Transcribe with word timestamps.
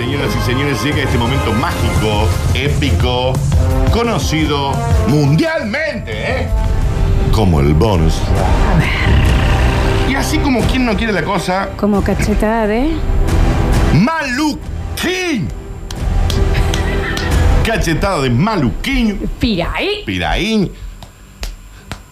Señoras 0.00 0.34
y 0.34 0.40
señores, 0.46 0.82
llega 0.82 1.02
este 1.02 1.18
momento 1.18 1.52
mágico, 1.52 2.26
épico, 2.54 3.34
conocido 3.92 4.72
mundialmente, 5.08 6.10
¿eh? 6.14 6.48
Como 7.34 7.60
el 7.60 7.74
bonus. 7.74 8.14
Y 10.08 10.14
así 10.14 10.38
como 10.38 10.60
quien 10.62 10.86
no 10.86 10.96
quiere 10.96 11.12
la 11.12 11.22
cosa, 11.22 11.68
Como 11.76 12.02
cachetada 12.02 12.66
de. 12.66 12.92
Maluquín. 13.92 15.48
Cachetada 17.66 18.22
de 18.22 18.30
Maluquín. 18.30 19.28
Piraí. 19.38 20.02
Piraín. 20.06 20.72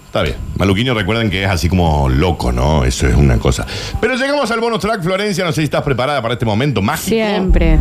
Está 0.08 0.22
bien. 0.22 0.36
Maluquiño, 0.56 0.94
recuerden 0.94 1.28
que 1.28 1.44
es 1.44 1.50
así 1.50 1.68
como 1.68 2.08
loco, 2.08 2.50
¿no? 2.50 2.82
Eso 2.84 3.06
es 3.06 3.14
una 3.14 3.36
cosa. 3.38 3.66
Pero 4.00 4.14
llegamos 4.14 4.50
al 4.50 4.58
bonus 4.58 4.80
track, 4.80 5.02
Florencia. 5.02 5.44
No 5.44 5.52
sé 5.52 5.60
si 5.60 5.64
estás 5.64 5.82
preparada 5.82 6.22
para 6.22 6.32
este 6.32 6.46
momento 6.46 6.80
mágico. 6.80 7.08
Siempre. 7.10 7.78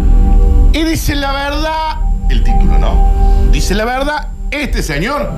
Y 0.74 0.84
dice 0.84 1.16
la 1.16 1.32
verdad. 1.32 1.96
El 2.30 2.44
título, 2.44 2.78
¿no? 2.78 3.50
Dice 3.50 3.74
la 3.76 3.86
verdad. 3.86 4.28
Este 4.52 4.84
señor 4.84 5.32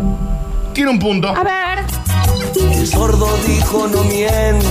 tiene 0.73 0.89
un 0.89 0.97
punto. 0.97 1.27
A 1.29 1.43
ver. 1.43 1.85
El 2.59 2.87
sordo 2.87 3.29
dijo 3.45 3.87
no 3.87 4.03
miento. 4.05 4.67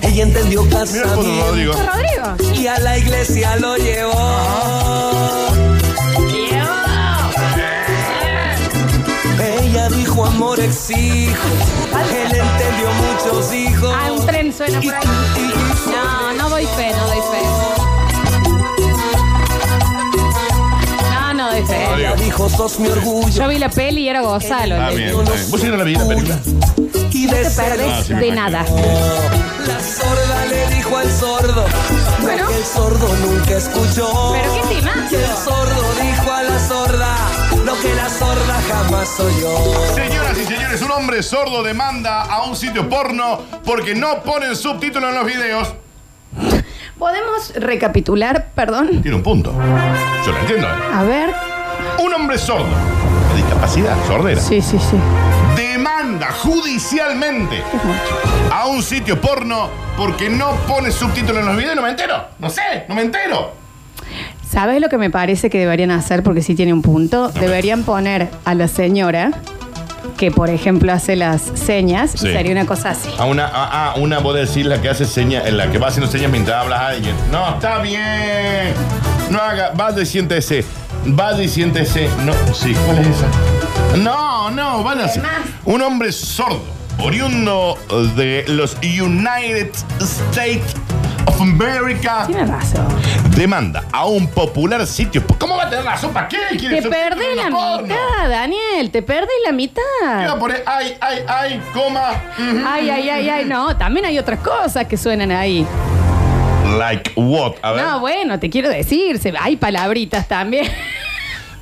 Ella 0.00 0.22
entendió 0.22 0.62
Mira 0.64 0.80
el 0.80 0.86
casamiento 0.86 1.46
Rodrigo. 1.46 1.72
Rodrigo. 1.74 2.54
y 2.58 2.66
a 2.68 2.78
la 2.78 2.96
iglesia 2.96 3.56
lo 3.56 3.76
llevó. 3.76 4.87
Amor 10.28 10.60
exijo. 10.60 11.48
Él 12.12 12.26
entendió 12.26 12.88
muchos 12.92 13.52
hijos. 13.52 13.94
Ah, 13.96 14.12
un 14.12 14.26
tren 14.26 14.52
suena 14.52 14.80
por 14.80 14.94
ahí. 14.94 15.06
No, 15.86 16.32
no 16.34 16.48
doy 16.50 16.66
fe, 16.66 16.92
no 16.96 17.06
doy 17.06 17.18
fe. 17.18 18.48
No, 21.12 21.34
no 21.34 21.50
doy 21.50 21.62
fe. 21.62 21.86
Ella 21.96 22.14
dijo 22.16 22.48
sos 22.48 22.78
mi 22.78 22.88
orgullo. 22.88 23.28
Yo 23.28 23.48
vi 23.48 23.58
la 23.58 23.68
peli 23.70 24.02
y 24.02 24.08
era 24.08 24.20
Gonzalo. 24.22 24.74
Está 24.76 24.90
bien, 24.90 25.08
está 25.10 25.32
bien. 25.32 25.50
¿Vos 25.50 25.60
sí 25.60 25.66
no 25.68 25.76
la 25.76 25.84
viste 25.84 26.04
la 26.04 26.08
película? 26.08 26.40
Y 27.12 27.26
No 27.26 27.32
te 27.32 27.50
ser 27.50 27.70
perdés 27.76 28.10
Ah, 28.10 28.14
de 28.14 28.32
nada. 28.32 28.64
La 29.66 29.80
sorda 29.80 30.46
le 30.48 30.74
dijo 30.76 30.96
al 30.96 31.10
sordo. 31.10 31.64
Bueno. 32.20 32.48
El 32.50 32.64
sordo 32.64 33.08
nunca 33.26 33.56
escuchó. 33.56 34.32
Pero 34.34 34.52
qué 34.68 34.76
Y 35.10 35.14
el 35.16 35.36
sordo 35.36 35.92
dijo 36.00 36.32
a 36.32 36.42
la 36.42 36.68
sorda. 36.68 37.16
Lo 37.68 37.78
que 37.82 37.94
la 37.94 38.08
sorda 38.08 38.58
jamás 38.66 39.20
oyó. 39.20 39.94
Señoras 39.94 40.38
y 40.38 40.44
señores, 40.46 40.80
un 40.80 40.90
hombre 40.90 41.22
sordo 41.22 41.62
demanda 41.62 42.22
a 42.22 42.44
un 42.44 42.56
sitio 42.56 42.88
porno 42.88 43.42
porque 43.62 43.94
no 43.94 44.22
ponen 44.22 44.56
subtítulos 44.56 45.10
en 45.10 45.14
los 45.16 45.26
videos. 45.26 45.74
¿Podemos 46.98 47.52
recapitular? 47.56 48.52
Perdón. 48.54 49.02
Tiene 49.02 49.18
un 49.18 49.22
punto. 49.22 49.52
Yo 50.24 50.32
lo 50.32 50.38
entiendo. 50.38 50.66
¿eh? 50.66 50.72
A 50.94 51.02
ver. 51.02 51.34
Un 51.98 52.14
hombre 52.14 52.38
sordo, 52.38 52.64
de 53.32 53.36
discapacidad, 53.36 53.96
sordera, 54.06 54.40
Sí, 54.40 54.62
sí, 54.62 54.78
sí. 54.78 54.96
demanda 55.54 56.28
judicialmente 56.32 57.58
Es 57.58 57.84
mucho. 57.84 58.52
a 58.52 58.66
un 58.66 58.82
sitio 58.82 59.20
porno 59.20 59.68
porque 59.96 60.30
no 60.30 60.52
pone 60.66 60.90
subtítulos 60.90 61.40
en 61.42 61.46
los 61.46 61.56
videos. 61.58 61.76
No 61.76 61.82
me 61.82 61.90
entero. 61.90 62.28
No 62.38 62.48
sé, 62.48 62.86
no 62.88 62.94
me 62.94 63.02
entero. 63.02 63.57
¿Sabes 64.50 64.80
lo 64.80 64.88
que 64.88 64.98
me 64.98 65.10
parece 65.10 65.50
que 65.50 65.58
deberían 65.58 65.90
hacer? 65.90 66.22
Porque 66.22 66.42
sí 66.42 66.54
tiene 66.54 66.72
un 66.72 66.82
punto. 66.82 67.28
Deberían 67.28 67.82
poner 67.82 68.28
a 68.44 68.54
la 68.54 68.66
señora 68.68 69.30
que, 70.16 70.30
por 70.30 70.48
ejemplo, 70.50 70.92
hace 70.92 71.16
las 71.16 71.42
señas. 71.54 72.14
y. 72.14 72.18
Sería 72.18 72.52
una 72.52 72.64
cosa 72.66 72.90
así. 72.90 73.10
A 73.18 73.24
una, 73.26 73.46
a, 73.46 73.92
a 73.92 73.94
una 73.96 74.18
voz 74.20 74.34
decir 74.36 74.66
la 74.66 74.80
que 74.80 74.88
hace 74.88 75.04
señas, 75.04 75.46
en 75.46 75.56
la 75.58 75.70
que 75.70 75.78
va 75.78 75.88
haciendo 75.88 76.10
señas 76.10 76.30
mientras 76.30 76.62
hablas 76.62 76.80
a 76.80 76.86
alguien. 76.88 77.14
No, 77.30 77.54
está 77.54 77.78
bien. 77.80 78.72
No 79.30 79.38
haga, 79.40 79.72
vaya 79.76 80.00
y 80.02 80.06
siéntese. 80.06 80.64
Vaya 81.04 81.42
y 81.42 81.48
siéntese. 81.48 82.08
No, 82.24 82.32
sí, 82.54 82.74
¿cuál 82.86 82.98
es 82.98 83.06
esa? 83.08 83.98
No, 83.98 84.50
no, 84.50 84.82
vaya 84.82 85.04
así. 85.04 85.20
más? 85.20 85.40
Un 85.66 85.82
hombre 85.82 86.10
sordo, 86.10 86.62
oriundo 86.98 87.76
de 88.16 88.44
los 88.48 88.76
United 88.82 89.70
States 90.00 90.74
of 91.28 91.40
America, 91.40 92.24
Tiene 92.26 92.46
razón. 92.46 92.86
demanda 93.36 93.84
a 93.92 94.06
un 94.06 94.26
popular 94.28 94.86
sitio. 94.86 95.22
¿Cómo 95.38 95.56
va 95.56 95.64
a 95.64 95.70
tener 95.70 95.84
razón? 95.84 96.12
¿Para 96.12 96.26
qué? 96.28 96.38
¿Quiere 96.58 96.80
Te 96.82 96.88
perdés 96.88 97.36
la 97.36 97.50
mitad, 97.50 98.28
Daniel. 98.28 98.90
Te 98.90 99.02
perdés 99.02 99.28
la 99.44 99.50
Iba 99.50 99.56
mitad. 99.56 100.38
poner 100.38 100.62
ay, 100.66 100.96
ay, 101.00 101.18
ay, 101.28 101.62
coma. 101.74 102.10
Ay, 102.66 102.90
ay, 102.90 103.08
ay, 103.10 103.28
ay. 103.28 103.44
No, 103.44 103.76
también 103.76 104.06
hay 104.06 104.18
otras 104.18 104.40
cosas 104.40 104.86
que 104.86 104.96
suenan 104.96 105.30
ahí. 105.30 105.66
Like 106.78 107.12
what? 107.16 107.52
A 107.62 107.72
ver. 107.72 107.84
No, 107.84 108.00
bueno, 108.00 108.38
te 108.38 108.50
quiero 108.50 108.68
decir. 108.68 109.18
se- 109.18 109.32
Hay 109.38 109.56
palabritas 109.56 110.26
también. 110.28 110.66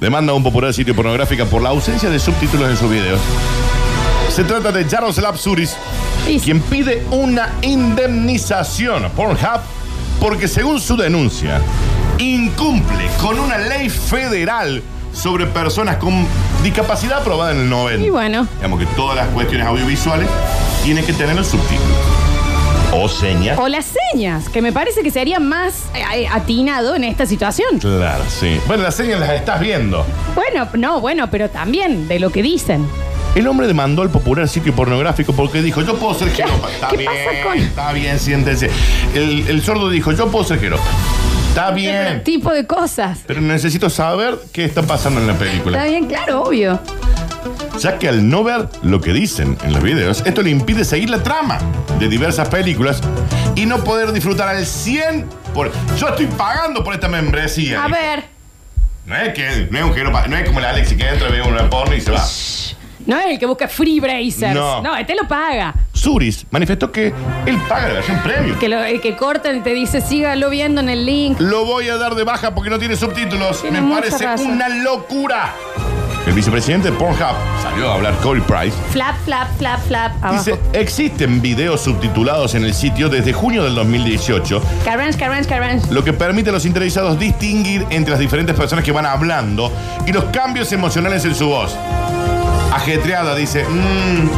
Demanda 0.01 0.33
a 0.33 0.37
un 0.37 0.43
popular 0.43 0.73
sitio 0.75 0.95
pornográfico 0.95 1.45
por 1.47 1.63
la 1.63 1.71
ausencia 1.71 2.09
de 2.11 2.19
subtítulos 2.19 2.69
en 2.71 2.77
sus 2.77 2.91
videos. 2.91 3.21
Se 4.31 4.45
trata 4.45 4.71
de 4.73 4.85
Jaroslav 4.85 5.37
Suris, 5.39 5.77
Quien 6.27 6.61
pide 6.61 7.07
una 7.13 7.51
indemnización 7.63 9.05
a 9.05 9.09
Pornhub 9.11 9.61
porque 10.21 10.49
según 10.49 10.81
su 10.81 10.97
denuncia, 10.97 11.61
incumple 12.19 13.09
con 13.21 13.39
una 13.39 13.59
ley 13.59 13.89
federal 13.89 14.83
sobre 15.13 15.47
personas 15.47 15.97
con 15.99 16.27
discapacidad 16.65 17.21
aprobada 17.21 17.53
en 17.53 17.61
el 17.61 17.71
90. 17.71 18.07
Y 18.07 18.11
bueno. 18.11 18.49
Digamos 18.57 18.81
que 18.81 18.87
todas 18.97 19.17
las 19.17 19.29
cuestiones 19.29 19.69
audiovisuales 19.69 20.29
tienen 20.83 21.07
que 21.07 21.13
tener 21.13 21.37
los 21.37 21.47
subtítulos. 21.47 21.97
O 22.93 23.09
señas. 23.09 23.59
O 23.59 23.69
las 23.69 23.87
señas, 24.13 24.49
que 24.49 24.63
me 24.63 24.73
parece 24.73 25.03
que 25.03 25.13
sería 25.13 25.39
más 25.39 25.85
eh, 25.95 26.27
atinado 26.29 26.97
en 26.97 27.05
esta 27.05 27.25
situación. 27.27 27.79
Claro, 27.79 28.25
sí. 28.29 28.61
Bueno, 28.67 28.83
las 28.83 28.97
señas 28.97 29.21
las 29.21 29.31
estás 29.31 29.61
viendo. 29.61 30.05
Bueno, 30.35 30.69
no, 30.75 31.01
bueno, 31.01 31.31
pero 31.31 31.51
también 31.51 32.09
de 32.09 32.19
lo 32.19 32.31
que 32.31 32.43
dicen. 32.43 32.87
El 33.37 33.47
hombre 33.49 33.67
demandó 33.67 34.03
al 34.03 34.11
popular 34.11 34.49
sitio 34.49 34.75
pornográfico 34.75 35.33
porque 35.35 35.61
dijo, 35.63 35.83
yo 35.83 35.97
puedo 35.99 36.15
ser 36.15 36.31
jeropa. 36.33 36.71
Está 36.73 36.89
¿Qué 36.89 36.97
bien, 36.97 37.11
pasa 37.13 37.43
con- 37.49 37.59
está 37.59 37.93
bien, 37.93 38.19
siéntese. 38.19 38.71
El, 39.15 39.47
el 39.49 39.63
sordo 39.63 39.91
dijo, 39.91 40.11
yo 40.13 40.29
puedo 40.31 40.45
ser 40.45 40.59
jeropa. 40.59 40.83
Está 41.51 41.71
bien, 41.71 42.23
Tipo 42.25 42.51
de 42.53 42.67
cosas. 42.67 43.21
pero 43.27 43.41
necesito 43.41 43.89
saber 43.91 44.37
qué 44.53 44.65
está 44.65 44.83
pasando 44.83 45.21
en 45.21 45.27
la 45.27 45.33
Está 45.35 45.45
película. 45.45 45.85
bien, 45.85 46.07
claro, 46.07 46.43
obvio. 46.43 46.81
Ya 47.81 47.99
que 47.99 48.09
al 48.09 48.29
no 48.29 48.43
ver 48.43 48.69
lo 48.83 49.01
que 49.01 49.13
dicen 49.13 49.57
en 49.65 49.73
los 49.73 49.83
videos, 49.83 50.23
esto 50.27 50.43
le 50.43 50.51
impide 50.51 50.85
seguir 50.85 51.11
la 51.11 51.23
trama 51.23 51.59
de 51.99 52.09
diversas 52.09 52.49
películas 52.49 53.01
y 53.55 53.67
no 53.67 53.85
poder 53.85 54.13
disfrutar 54.13 54.49
al 54.49 54.65
100 54.67 55.27
por... 55.55 55.71
Yo 55.99 56.09
estoy 56.09 56.27
pagando 56.27 56.83
por 56.83 56.95
esta 56.95 57.09
membresía. 57.09 57.85
A 57.85 57.89
ver, 57.89 58.25
No 59.07 59.15
es 59.17 59.33
que 59.35 59.69
no 59.71 59.79
es 59.79 59.85
un 59.85 59.95
jeropa, 59.95 60.27
no 60.27 60.37
es 60.37 60.47
como 60.47 60.59
el 60.59 60.65
Alexi 60.65 60.97
que 60.97 61.09
entra, 61.09 61.29
ve 61.31 61.41
una 61.43 61.69
porno 61.71 61.95
y 61.95 62.01
se 62.01 62.11
va. 62.11 62.23
No 63.07 63.19
es 63.19 63.27
el 63.27 63.39
que 63.39 63.47
busca 63.47 63.69
Free 63.69 64.01
Brazers. 64.01 64.55
No. 64.55 64.83
No, 64.83 64.97
este 64.97 65.15
lo 65.15 65.27
paga. 65.29 65.75
Suris 65.93 66.47
manifestó 66.51 66.91
que 66.93 67.13
él 67.47 67.59
paga 67.69 67.89
la 67.89 67.95
versión 67.95 68.21
premium. 68.23 68.59
Que 68.59 68.69
lo, 68.69 68.83
el 68.85 69.01
que 69.01 69.17
cortan 69.17 69.57
y 69.57 69.61
te 69.61 69.73
dice, 69.75 70.01
sígalo 70.01 70.51
viendo 70.51 70.81
en 70.81 70.89
el 70.89 71.07
link. 71.07 71.41
Lo 71.41 71.65
voy 71.65 71.89
a 71.89 71.97
dar 71.97 72.15
de 72.15 72.25
baja 72.25 72.55
porque 72.55 72.71
no 72.71 72.79
tiene 72.79 72.97
subtítulos. 72.97 73.63
Tiene 73.63 73.81
Me 73.81 73.95
parece 73.95 74.25
razón. 74.25 74.51
una 74.53 74.69
locura. 74.69 75.53
El 76.27 76.33
vicepresidente 76.33 76.91
de 76.91 76.97
Pornhub 76.97 77.37
salió 77.63 77.89
a 77.89 77.95
hablar 77.95 78.15
Corey 78.21 78.43
Price. 78.43 78.77
Flap, 78.91 79.15
flap, 79.25 79.47
flap, 79.59 79.81
flap. 79.87 80.13
Abajo. 80.25 80.45
Dice, 80.45 80.59
existen 80.73 81.41
videos 81.41 81.81
subtitulados 81.83 82.57
en 82.57 82.65
el 82.65 82.75
sitio 82.75 83.09
desde 83.09 83.33
junio 83.33 83.63
del 83.63 83.77
2018, 83.77 84.61
Carrange, 84.85 85.17
carrange, 85.17 85.49
carrange. 85.49 85.87
lo 85.95 86.03
que 86.03 86.13
permite 86.13 86.51
a 86.51 86.53
los 86.53 86.67
interesados 86.67 87.17
distinguir 87.17 87.87
entre 87.91 88.11
las 88.11 88.19
diferentes 88.19 88.57
personas 88.57 88.85
que 88.85 88.91
van 88.91 89.07
hablando 89.07 89.71
y 90.05 90.13
los 90.13 90.25
cambios 90.25 90.73
emocionales 90.73 91.25
en 91.25 91.35
su 91.37 91.47
voz. 91.47 91.77
Ajetreada, 92.77 93.35
dice, 93.35 93.65
mmm, 93.65 94.29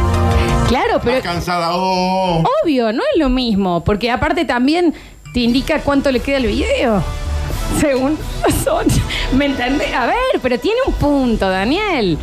Claro, 0.67 1.01
pero 1.03 1.21
cansada, 1.21 1.69
oh. 1.73 2.43
obvio, 2.63 2.93
no 2.93 3.01
es 3.13 3.19
lo 3.19 3.29
mismo. 3.29 3.83
Porque 3.83 4.11
aparte 4.11 4.45
también 4.45 4.93
te 5.33 5.39
indica 5.41 5.79
cuánto 5.81 6.11
le 6.11 6.19
queda 6.19 6.37
el 6.37 6.47
video. 6.47 7.03
Según 7.81 8.17
son. 8.63 8.85
¿Me 9.33 9.45
entendés? 9.47 9.93
A 9.93 10.05
ver, 10.05 10.15
pero 10.41 10.59
tiene 10.59 10.77
un 10.85 10.93
punto, 10.93 11.49
Daniel. 11.49 12.17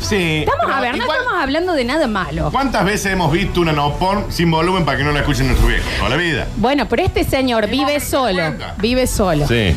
Sí. 0.00 0.44
Estamos 0.46 0.74
a 0.76 0.80
ver, 0.80 0.96
no 0.96 1.02
igual- 1.04 1.18
estamos 1.18 1.42
hablando 1.42 1.72
de 1.72 1.84
nada 1.84 2.06
malo. 2.06 2.50
¿Cuántas 2.52 2.84
veces 2.84 3.12
hemos 3.12 3.32
visto 3.32 3.60
una 3.62 3.72
no 3.72 3.94
porn 3.94 4.26
sin 4.30 4.50
volumen 4.50 4.84
para 4.84 4.98
que 4.98 5.04
no 5.04 5.10
la 5.12 5.20
escuchen 5.20 5.46
nuestros 5.46 5.68
viejos? 5.68 5.86
Toda 5.98 6.10
la 6.10 6.16
vida. 6.16 6.46
Bueno, 6.56 6.86
pero 6.88 7.02
este 7.02 7.24
señor 7.24 7.68
vive 7.68 7.98
solo. 8.00 8.34
cuenta. 8.38 8.74
Vive 8.78 9.06
solo. 9.06 9.46
Sí. 9.48 9.74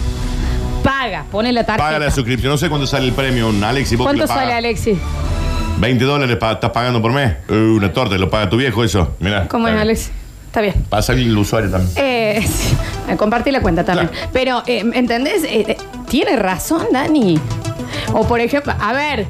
Paga, 0.83 1.25
pone 1.31 1.51
la 1.53 1.63
tarjeta. 1.63 1.85
Paga 1.85 1.99
la 1.99 2.11
suscripción. 2.11 2.51
No 2.51 2.57
sé 2.57 2.67
cuánto 2.69 2.85
sale 2.87 3.05
el 3.07 3.13
premio, 3.13 3.51
Alex. 3.65 3.91
¿y 3.91 3.95
vos 3.95 4.05
que 4.05 4.07
¿Cuánto 4.09 4.23
lo 4.23 4.27
pagas? 4.27 4.43
sale, 4.43 4.53
Alexis? 4.53 4.97
20 5.81 6.05
dólares 6.05 6.37
pa- 6.37 6.53
estás 6.53 6.69
pagando 6.69 7.01
por 7.01 7.11
mes. 7.11 7.33
Uh, 7.49 7.53
una 7.77 7.91
torta, 7.91 8.15
lo 8.17 8.29
paga 8.29 8.49
tu 8.49 8.57
viejo 8.57 8.83
eso. 8.83 9.15
Mira. 9.19 9.47
¿Cómo 9.47 9.67
es, 9.67 9.75
Alexis? 9.75 10.11
Está 10.45 10.61
bien. 10.61 10.75
Pasa 10.89 11.13
el 11.13 11.35
usuario 11.37 11.71
también. 11.71 11.91
Eh, 11.95 12.45
sí, 12.47 12.75
eh, 13.09 13.15
compartí 13.17 13.51
la 13.51 13.61
cuenta 13.61 13.83
también. 13.83 14.09
Claro. 14.09 14.29
Pero, 14.31 14.63
eh, 14.67 14.83
¿entendés? 14.93 15.43
Eh, 15.43 15.65
eh, 15.69 15.77
tiene 16.07 16.35
razón, 16.35 16.85
Dani. 16.91 17.39
O 18.13 18.27
por 18.27 18.39
ejemplo, 18.41 18.73
a 18.79 18.93
ver, 18.93 19.27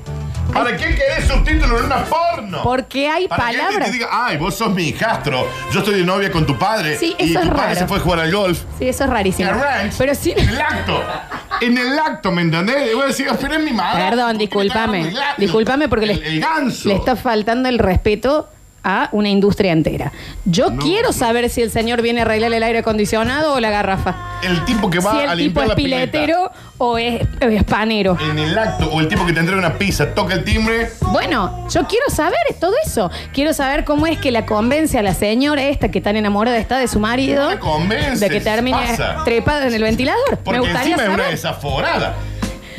¿Para 0.52 0.76
qué 0.76 0.84
querés 0.96 1.26
subtítulo 1.30 1.80
en 1.80 1.86
una 1.86 2.04
porno? 2.04 2.62
Porque 2.64 3.08
hay 3.08 3.26
¿Para 3.30 3.44
que 3.44 3.48
alguien 3.52 3.66
palabras. 3.68 3.88
te 3.88 3.94
diga, 3.94 4.10
ay, 4.12 4.36
vos 4.38 4.54
sos 4.56 4.74
mi 4.74 4.84
hijastro, 4.90 5.48
yo 5.72 5.80
estoy 5.80 6.00
de 6.00 6.04
novia 6.04 6.30
con 6.30 6.46
tu 6.46 6.58
padre. 6.60 6.98
Sí, 6.98 7.16
y 7.18 7.32
eso 7.32 7.40
tu 7.40 7.46
es 7.46 7.50
padre 7.54 7.64
raro. 7.68 7.80
se 7.80 7.88
fue 7.88 7.98
a 7.98 8.00
jugar 8.02 8.20
al 8.20 8.32
golf. 8.34 8.60
Sí, 8.78 8.90
eso 8.90 9.06
es 9.06 9.10
rarísimo. 9.10 9.50
Arrange. 9.50 9.96
Pero 9.98 10.14
sí. 10.14 10.34
El 10.36 10.60
acto. 10.60 11.02
En 11.62 11.78
el 11.78 11.98
acto, 12.00 12.32
¿me 12.32 12.42
entendés? 12.42 12.92
Y 12.92 12.96
vos 12.96 13.16
decís, 13.16 13.32
pero 13.40 13.54
es 13.56 13.64
mi 13.64 13.72
madre. 13.72 14.10
Perdón, 14.10 14.38
¿Por 14.38 14.50
qué 14.50 14.58
me 14.58 14.68
está 14.68 14.88
discúlpame. 14.88 15.14
Discúlpame 15.38 15.90
porque 15.90 16.06
el, 16.12 16.20
le, 16.20 16.28
el 16.28 16.40
ganso. 16.42 16.90
le 16.90 16.96
está 16.96 17.16
faltando 17.16 17.70
el 17.70 17.78
respeto 17.80 18.50
a 18.84 19.10
una 19.12 19.30
industria 19.30 19.72
entera. 19.72 20.12
Yo 20.46 20.72
No, 20.72 20.82
quiero 20.82 21.08
no. 21.10 21.14
saber 21.14 21.50
si 21.50 21.62
el 21.62 21.70
señor 21.72 22.02
viene 22.02 22.22
a 22.22 22.24
arreglar 22.24 22.52
el 22.54 22.64
aire 22.64 22.80
acondicionado 22.80 23.54
o 23.54 23.60
la 23.60 23.70
garrafa. 23.70 24.16
El 24.44 24.66
tipo 24.66 24.90
que 24.90 25.00
va 25.00 25.12
si 25.12 25.18
a 25.20 25.24
el 25.34 25.40
tipo 25.40 25.62
limpiar 25.62 25.64
es 25.66 25.70
la 25.70 25.76
pileta. 25.76 26.12
piletero 26.12 26.52
o 26.80 26.98
es, 26.98 27.22
es 27.40 27.64
panero. 27.64 28.18
En 28.20 28.40
el 28.40 28.58
acto, 28.58 28.90
o 28.92 29.00
el 29.00 29.08
tipo 29.08 29.26
que 29.26 29.34
te 29.34 29.40
entrega 29.40 29.60
una 29.60 29.78
pizza, 29.78 30.14
toca 30.16 30.34
el 30.34 30.44
timbre. 30.44 30.90
Bueno, 31.12 31.68
yo 31.70 31.86
quiero 31.86 32.06
saber 32.10 32.40
todo 32.60 32.74
eso. 32.86 33.12
Quiero 33.34 33.54
saber 33.54 33.86
cómo 33.86 34.08
es 34.08 34.18
que 34.18 34.32
la 34.32 34.46
convence 34.48 34.98
a 34.98 35.04
la 35.04 35.14
señora 35.14 35.62
esta 35.64 35.90
que 35.92 36.02
tan 36.02 36.16
enamorada 36.16 36.58
está 36.58 36.80
de 36.80 36.88
su 36.88 37.00
marido. 37.00 37.44
No 37.44 37.50
la 37.52 37.60
convence, 37.60 38.26
de 38.26 38.30
que 38.32 38.42
termine 38.42 38.78
pasa. 38.78 39.24
trepada 39.24 39.68
en 39.68 39.74
el 39.76 39.84
ventilador. 39.84 40.40
Porque 40.44 40.60
Me 40.60 40.66
gustaría 40.68 40.94
encima 40.96 41.04
es 41.04 41.08
una 41.10 41.18
saber. 41.24 41.32
desaforada. 41.32 42.16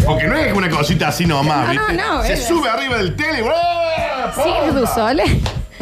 Porque 0.05 0.25
no 0.26 0.34
es 0.34 0.52
una 0.52 0.69
cosita 0.69 1.06
así 1.08 1.26
nomás, 1.26 1.69
No, 1.69 1.75
no, 1.75 1.87
¿viste? 1.88 2.02
no, 2.02 2.22
Se 2.25 2.32
es- 2.32 2.44
sube 2.48 2.69
arriba 2.69 2.96
del 2.98 3.14
tele. 3.14 3.44
¡ah! 3.48 4.32
Sí, 4.34 4.40
¡Pomba! 4.43 4.81
du 4.81 4.87
Sole. 4.88 5.22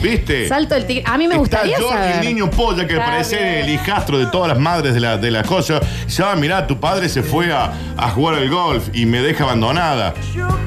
¿Viste? 0.03 0.49
Salto 0.49 0.75
el 0.75 0.87
tigre. 0.87 1.05
A 1.07 1.19
mí 1.19 1.29
me 1.29 1.35
Está 1.35 1.39
gustaría 1.59 1.77
George, 1.77 1.95
saber. 1.97 2.17
el 2.17 2.27
niño 2.27 2.51
polla 2.51 2.87
que 2.87 2.95
Está 2.95 3.05
parece 3.07 3.37
bien. 3.37 3.49
el 3.49 3.71
hijastro 3.71 4.19
de 4.19 4.27
todas 4.27 4.49
las 4.49 4.59
madres 4.59 4.95
de 4.95 5.01
la, 5.01 5.19
de 5.19 5.31
la 5.31 5.43
cosa. 5.43 5.81
Ya, 6.09 6.35
mirá, 6.37 6.67
tu 6.67 6.81
padre 6.81 7.09
se 7.09 7.23
fue 7.23 7.53
a, 7.53 7.73
a 7.97 8.11
jugar 8.11 8.37
al 8.37 8.49
golf 8.49 8.89
y 8.95 9.05
me 9.07 9.21
deja 9.21 9.45
abandonada. 9.45 10.15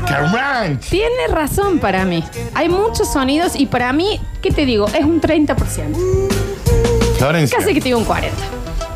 ¡Carranch! 0.07 0.81
Tiene 0.89 1.27
razón 1.29 1.79
para 1.79 2.05
mí. 2.05 2.23
Hay 2.53 2.69
muchos 2.69 3.11
sonidos 3.11 3.53
y 3.55 3.65
para 3.65 3.91
mí, 3.93 4.19
¿qué 4.41 4.51
te 4.51 4.65
digo? 4.65 4.87
Es 4.87 5.03
un 5.03 5.19
30%. 5.19 5.55
Florencia. 7.17 7.57
Casi 7.57 7.73
que 7.73 7.79
te 7.79 7.85
digo 7.85 7.97
un 7.99 8.05
40%. 8.05 8.29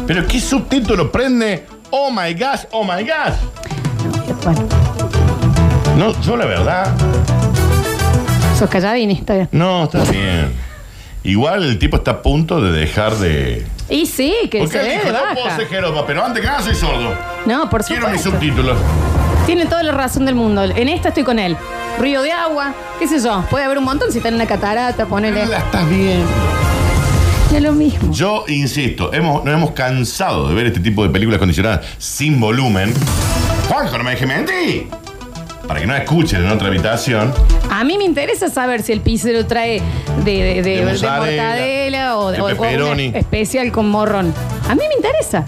Pero 0.05 0.27
¿qué 0.27 0.39
subtítulo 0.39 1.11
prende? 1.11 1.65
Oh 1.89 2.11
my 2.11 2.33
gosh, 2.33 2.65
oh 2.71 2.83
my 2.83 3.01
gosh. 3.03 3.33
Bueno, 4.43 4.67
No, 5.97 6.21
yo 6.21 6.37
la 6.37 6.45
verdad. 6.45 6.93
Sos 8.57 8.69
calladini, 8.69 9.13
está 9.13 9.33
bien. 9.35 9.49
No, 9.51 9.83
está 9.85 10.03
bien. 10.03 10.51
Igual 11.23 11.63
el 11.63 11.77
tipo 11.79 11.97
está 11.97 12.11
a 12.11 12.21
punto 12.21 12.61
de 12.61 12.71
dejar 12.71 13.15
de. 13.17 13.65
Y 13.89 14.05
sí, 14.05 14.33
que 14.51 14.59
Porque 14.59 14.71
se 14.77 14.79
él 14.81 14.85
ve 14.87 14.93
dijo, 14.93 15.05
de 15.07 15.13
no 15.13 15.19
puedo 15.33 15.45
baja. 15.45 15.57
ser 15.57 15.67
Jeroma, 15.67 16.05
pero 16.05 16.23
antes 16.25 16.41
que 16.41 16.47
nada 16.47 16.61
soy 16.61 16.75
sordo. 16.75 17.13
No, 17.45 17.69
por 17.69 17.83
Quiero 17.83 18.07
mis 18.09 18.21
supuesto. 18.21 18.45
subtítulos. 18.47 18.77
Tiene 19.45 19.65
toda 19.65 19.83
la 19.83 19.93
razón 19.93 20.25
del 20.25 20.35
mundo. 20.35 20.63
En 20.63 20.89
esta 20.89 21.09
estoy 21.09 21.23
con 21.23 21.39
él. 21.39 21.55
Río 21.99 22.21
de 22.21 22.31
agua, 22.31 22.73
qué 22.99 23.07
sé 23.07 23.19
yo. 23.21 23.43
Puede 23.49 23.65
haber 23.65 23.77
un 23.77 23.85
montón 23.85 24.11
si 24.11 24.17
está 24.17 24.29
en 24.29 24.35
una 24.35 24.45
catarata, 24.45 25.05
ponele. 25.05 25.45
La 25.45 25.59
estás 25.59 25.89
bien. 25.89 26.23
Es 27.55 27.61
lo 27.61 27.71
mismo. 27.71 28.11
Yo 28.11 28.43
insisto, 28.49 29.13
hemos, 29.13 29.43
nos 29.45 29.53
hemos 29.53 29.71
cansado 29.71 30.49
de 30.49 30.53
ver 30.55 30.67
este 30.67 30.81
tipo 30.81 31.01
de 31.03 31.09
películas 31.09 31.39
condicionadas 31.39 31.85
sin 31.97 32.39
volumen. 32.41 32.93
Juanjo, 33.69 33.97
no 33.97 34.03
me 34.03 34.15
mentir. 34.25 34.87
Para 35.67 35.81
que 35.81 35.87
no 35.87 35.95
escuchen 35.95 36.45
en 36.45 36.51
otra 36.51 36.67
habitación. 36.69 37.33
A 37.69 37.83
mí 37.83 37.97
me 37.97 38.05
interesa 38.05 38.49
saber 38.49 38.81
si 38.83 38.93
el 38.93 39.01
pizzero 39.01 39.45
trae 39.45 39.81
de, 40.23 40.31
de, 40.31 40.53
de- 40.55 40.61
De 40.63 40.75
de 40.77 40.91
mozzarella, 40.93 41.43
mortadela 41.43 42.17
o 42.17 42.31
de, 42.31 42.39
o- 42.41 42.45
o 42.45 42.47
pepperoni. 42.47 43.07
un 43.09 43.15
especial 43.15 43.71
con 43.71 43.89
morrón. 43.89 44.33
A 44.69 44.75
mí 44.75 44.81
me 44.87 44.95
interesa. 44.95 45.45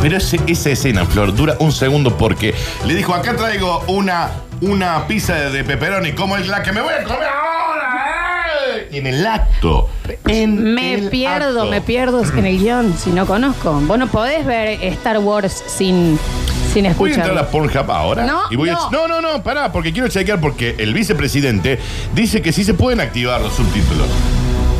Pero 0.00 0.16
ese- 0.16 0.40
esa 0.46 0.70
escena, 0.70 1.04
Flor, 1.04 1.34
dura 1.34 1.56
un 1.60 1.72
segundo 1.72 2.16
porque 2.16 2.54
le 2.86 2.94
dijo, 2.94 3.14
acá 3.14 3.36
traigo 3.36 3.84
una, 3.86 4.30
una 4.62 5.06
pizza 5.06 5.34
de, 5.34 5.50
de 5.50 5.62
pepperoni 5.64 6.12
como 6.12 6.36
es 6.36 6.48
la 6.48 6.62
que 6.62 6.72
me 6.72 6.80
voy 6.80 6.92
a 6.94 7.04
comer 7.04 7.22
ahora. 7.28 8.44
¡eh! 8.78 8.88
Y 8.92 8.98
en 8.98 9.06
el 9.06 9.26
acto. 9.26 9.88
En 10.26 10.74
Me 10.74 10.94
el 10.94 11.08
pierdo, 11.10 11.60
acto. 11.60 11.70
me 11.70 11.80
pierdo 11.82 12.22
en 12.36 12.46
el 12.46 12.58
guion 12.58 12.96
si 12.98 13.10
no 13.10 13.26
conozco. 13.26 13.72
Vos 13.82 13.98
no 13.98 14.06
podés 14.08 14.44
ver 14.46 14.82
Star 14.82 15.18
Wars 15.18 15.62
sin, 15.66 16.18
sin 16.72 16.82
Voy 16.84 16.88
a 16.88 16.90
escuchar. 16.90 17.18
entrar 17.18 17.38
a 17.38 17.48
Pornhub 17.48 17.90
ahora. 17.90 18.24
No, 18.24 18.42
y 18.50 18.56
voy 18.56 18.68
a- 18.70 18.78
no. 18.90 19.06
no, 19.08 19.20
no, 19.20 19.42
pará, 19.42 19.70
porque 19.72 19.92
quiero 19.92 20.08
chequear 20.08 20.40
porque 20.40 20.76
el 20.78 20.94
vicepresidente 20.94 21.78
dice 22.14 22.42
que 22.42 22.52
sí 22.52 22.64
se 22.64 22.74
pueden 22.74 23.00
activar 23.00 23.40
los 23.40 23.54
subtítulos. 23.54 24.08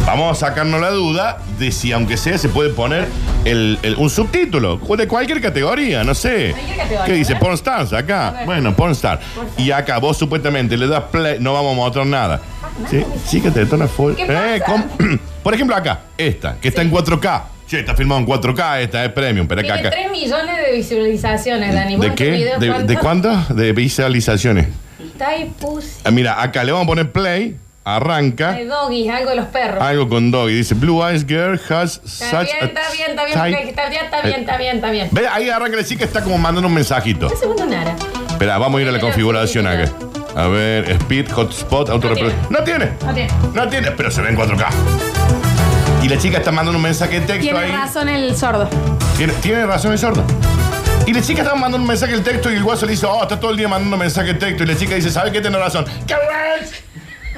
Vamos 0.05 0.37
a 0.43 0.49
sacarnos 0.49 0.81
la 0.81 0.91
duda 0.91 1.39
de 1.61 1.71
si, 1.71 1.93
aunque 1.93 2.17
sea, 2.17 2.37
se 2.37 2.49
puede 2.49 2.71
poner 2.71 3.07
el- 3.45 3.79
el- 3.85 3.95
un 3.97 4.11
subtítulo 4.11 4.79
de 4.97 5.07
cualquier 5.07 5.41
categoría, 5.41 6.03
no 6.03 6.13
sé. 6.15 6.55
Categoría, 6.77 7.05
¿Qué 7.05 7.13
dice? 7.13 7.35
¿eh? 7.35 7.37
Porn 7.39 7.55
Stars 7.55 7.93
acá. 7.93 8.43
Bueno, 8.45 8.75
Porn 8.75 8.91
Star. 8.93 9.21
Y 9.57 9.71
acá 9.71 9.99
vos 9.99 10.17
supuestamente 10.17 10.77
le 10.77 10.89
das 10.89 11.05
play, 11.13 11.37
no 11.39 11.53
vamos 11.53 11.75
a 11.75 11.77
mostrar 11.77 12.07
nada. 12.07 12.41
Sí, 12.91 13.05
sí 13.27 13.41
que 13.41 13.53
te 13.53 13.61
detona 13.61 13.87
full. 13.87 14.15
¿Qué 14.15 14.25
Eh, 14.29 14.61
Por 15.43 15.55
ejemplo, 15.55 15.77
acá, 15.77 16.01
esta, 16.19 16.57
que 16.61 16.69
está 16.69 16.83
en 16.83 16.91
4K. 16.91 17.43
Che, 17.73 17.81
está 17.81 17.95
filmado 17.95 18.21
en 18.21 18.27
4K, 18.27 18.81
esta 18.83 19.03
es 19.03 19.13
premium, 19.13 19.47
pero 19.49 19.63
acá. 19.63 19.73
Tiene 19.73 19.89
acá. 19.89 19.97
3 19.97 20.11
millones 20.11 20.57
de 20.59 20.73
visualizaciones, 20.77 21.73
Dani. 21.75 21.97
¿Vos 21.97 22.05
¿De 22.05 22.15
qué? 22.15 22.31
¿De, 22.31 22.67
cuánto? 22.69 22.87
de 22.87 22.97
cuánto? 22.99 23.55
De 23.55 23.73
visualizaciones. 23.73 24.69
Está 25.03 25.29
ahí. 25.29 25.51
Ah, 26.05 26.11
mira, 26.11 26.43
acá 26.43 26.65
le 26.65 26.73
vamos 26.73 26.85
a 26.85 26.89
poner 26.89 27.11
play, 27.13 27.57
arranca, 27.83 28.51
Hay 28.51 28.67
doggies, 28.67 29.09
algo 29.11 29.31
de 29.31 29.37
los 29.37 29.47
perros. 29.47 29.83
algo 29.83 30.07
con 30.07 30.31
dog 30.31 30.51
y 30.51 30.57
dice 30.57 30.75
Blue 30.75 31.03
Eyes 31.03 31.25
Girl 31.27 31.59
has 31.71 32.03
Está 32.05 32.45
such 32.45 32.53
bien, 32.53 32.57
a 32.61 32.67
está 32.67 32.81
bien, 32.93 33.11
está 33.11 33.25
bien, 33.25 33.39
tight- 33.39 33.69
está 33.71 33.89
bien, 33.89 34.05
está 34.05 34.21
bien, 34.21 34.41
está 34.41 34.57
bien, 34.59 34.77
está 34.77 34.91
bien. 34.91 35.09
Ve, 35.11 35.27
ahí 35.29 35.49
arranca 35.49 35.75
la 35.79 35.85
chica, 35.85 36.05
está 36.05 36.23
como 36.23 36.37
mandando 36.37 36.69
un 36.69 36.75
mensajito. 36.75 37.29
¿Qué 37.31 37.37
segundo 37.37 37.65
Nara? 37.65 37.97
Espera, 38.29 38.59
vamos 38.59 38.81
a 38.81 38.83
ir 38.83 38.89
a 38.91 38.93
la 38.93 39.01
configuración 39.01 39.67
acá. 39.67 39.91
A 40.37 40.47
ver, 40.49 40.91
speed, 40.91 41.31
hotspot, 41.31 41.89
autorreproducción. 41.89 42.53
No 42.53 42.63
tiene. 42.65 42.91
No 43.03 43.15
tiene. 43.15 43.31
No 43.55 43.69
tiene, 43.71 43.91
pero 43.93 44.11
se 44.11 44.21
ve 44.21 44.29
en 44.29 44.37
4K. 44.37 45.52
Y 46.03 46.09
la 46.09 46.19
chica 46.19 46.39
está 46.39 46.51
mandando 46.51 46.77
un 46.79 46.83
mensaje 46.83 47.21
de 47.21 47.27
texto 47.27 47.43
Tiene 47.43 47.59
ahí. 47.61 47.71
razón 47.73 48.09
el 48.09 48.37
sordo. 48.37 48.69
Tiene, 49.17 49.33
tiene 49.35 49.65
razón 49.67 49.93
el 49.93 49.99
sordo. 49.99 50.25
Y 51.07 51.13
la 51.13 51.21
chica 51.23 51.43
está 51.43 51.55
mandando 51.55 51.79
un 51.79 51.87
mensaje 51.87 52.13
de 52.15 52.21
texto 52.21 52.51
y 52.51 52.55
el 52.55 52.63
guaso 52.63 52.87
le 52.87 52.93
dice, 52.93 53.07
oh, 53.07 53.23
está 53.23 53.39
todo 53.39 53.51
el 53.53 53.57
día 53.57 53.69
mandando 53.69 53.97
mensaje 53.97 54.29
de 54.29 54.35
texto. 54.35 54.65
Y 54.65 54.67
la 54.67 54.77
chica 54.77 54.95
dice, 54.95 55.11
¿sabe 55.11 55.31
qué? 55.33 55.41
Tiene 55.41 55.59
razón. 55.59 55.85
¡Correct! 55.85 56.75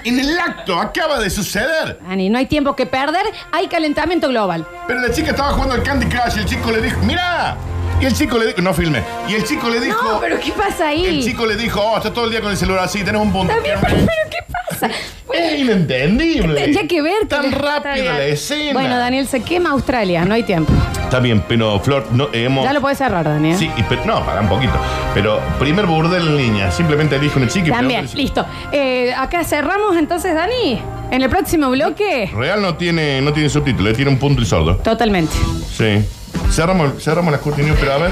En 0.05 0.19
el 0.21 0.39
acto 0.39 0.79
acaba 0.79 1.19
de 1.19 1.31
suceder. 1.31 1.99
Dani, 2.07 2.29
no 2.29 2.37
hay 2.39 2.45
tiempo 2.47 2.77
que 2.77 2.85
perder, 2.85 3.23
hay 3.53 3.69
calentamiento 3.69 4.29
global. 4.29 4.67
Pero 4.87 5.01
la 5.01 5.11
chica 5.11 5.31
estaba 5.31 5.53
jugando 5.53 5.75
al 5.75 5.83
Candy 5.83 6.07
Crush 6.07 6.37
y 6.37 6.41
el 6.41 6.45
chico 6.45 6.71
le 6.71 6.83
dijo, 6.83 7.01
¡mira! 7.03 7.57
Y 8.01 8.05
el 8.07 8.13
chico 8.15 8.37
le 8.39 8.47
dijo, 8.49 8.61
no 8.61 8.75
filme. 8.75 9.03
Y 9.29 9.35
el 9.35 9.45
chico 9.45 9.71
le 9.71 9.81
dijo, 9.81 10.03
No, 10.03 10.21
pero 10.21 10.39
¿qué 10.41 10.53
pasa 10.53 10.89
ahí? 10.89 11.07
el 11.07 11.23
chico 11.25 11.47
le 11.47 11.57
dijo, 11.57 11.81
oh, 11.81 11.97
está 11.97 12.13
todo 12.13 12.27
el 12.27 12.33
día 12.33 12.43
con 12.43 12.51
el 12.51 12.57
celular 12.59 12.85
así, 12.85 13.03
tenés 13.03 13.21
un 13.23 13.33
punto. 13.33 13.51
Está 13.53 13.63
bien, 13.65 13.79
pero, 13.81 13.95
pero 13.97 14.31
¿qué 14.31 14.44
pasa? 14.69 14.91
Es 15.35 15.59
inentendible. 15.59 16.55
Tendría 16.61 16.87
que 16.87 17.03
ver. 17.03 17.27
Tan 17.29 17.43
que- 17.51 17.57
está 17.57 17.95
bien. 17.95 18.07
la 18.07 18.25
escena. 18.25 18.73
Bueno, 18.75 18.97
Daniel, 18.99 19.27
se 19.27 19.41
quema 19.43 19.71
Australia, 19.71 20.25
no 20.25 20.35
hay 20.35 20.43
tiempo. 20.45 20.73
Está 21.03 21.19
bien, 21.19 21.43
pero 21.49 21.81
Flor, 21.81 22.07
no, 22.13 22.29
hemos... 22.33 22.63
Ya 22.65 22.73
lo 22.73 22.81
puedes 22.81 22.99
cerrar, 22.99 23.25
Daniel. 23.25 23.59
Sí, 23.59 23.69
y 23.77 23.83
pe- 23.83 23.99
no, 24.05 24.25
para 24.25 24.43
un 24.43 24.49
poquito. 24.49 24.75
Pero 25.13 25.41
primer 25.59 25.87
burdel 25.87 26.29
en 26.29 26.37
línea. 26.37 26.71
Simplemente 26.71 27.17
elige 27.17 27.37
una 27.39 27.49
chica 27.49 27.69
y 27.69 27.71
También, 27.71 28.07
pregunta- 28.07 28.17
listo. 28.23 28.47
Eh, 28.71 29.13
acá 29.17 29.43
cerramos 29.45 29.97
entonces, 29.97 30.35
Dani. 30.35 30.81
En 31.11 31.23
el 31.23 31.29
próximo 31.29 31.71
bloque. 31.71 32.31
Real 32.35 32.61
no 32.63 32.77
tiene, 32.77 33.21
no 33.23 33.33
tiene 33.33 33.49
subtítulo, 33.49 33.93
tiene 33.93 34.11
un 34.11 34.19
punto 34.19 34.41
y 34.43 34.47
sordo. 34.47 34.77
Totalmente. 34.77 35.33
Sí. 35.77 36.05
Cerramos, 36.51 37.03
cerramos 37.03 37.33
las 37.33 37.41
cortinas, 37.41 37.77
pero 37.81 37.93
a 37.93 37.99
ver. 37.99 38.11